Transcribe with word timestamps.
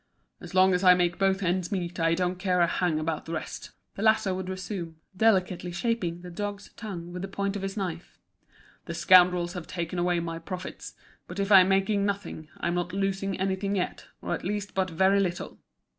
"As 0.39 0.55
long 0.55 0.73
as 0.73 0.83
I 0.83 0.95
make 0.95 1.19
both 1.19 1.43
ends 1.43 1.71
meet 1.71 1.99
I 1.99 2.15
don't 2.15 2.39
care 2.39 2.59
a 2.61 2.65
hang 2.65 2.97
about 2.99 3.25
the 3.25 3.33
rest," 3.33 3.69
the 3.93 4.01
latter 4.01 4.33
would 4.33 4.49
resume, 4.49 4.95
delicately 5.15 5.71
shaping 5.71 6.21
the 6.23 6.31
dog's 6.31 6.71
tongue 6.73 7.13
with 7.13 7.21
the 7.21 7.27
point 7.27 7.55
of 7.55 7.61
his 7.61 7.77
knife. 7.77 8.17
"The 8.85 8.95
scoundrels 8.95 9.53
have 9.53 9.67
taken 9.67 9.99
away 9.99 10.19
my 10.19 10.39
profits; 10.39 10.95
but 11.27 11.37
if 11.37 11.51
I'm 11.51 11.69
making 11.69 12.03
nothing 12.03 12.49
I'm 12.57 12.73
not 12.73 12.93
losing 12.93 13.39
anything 13.39 13.75
yet, 13.75 14.07
or 14.23 14.33
at 14.33 14.43
least 14.43 14.73
but 14.73 14.89
very 14.89 15.19
little. 15.19 15.59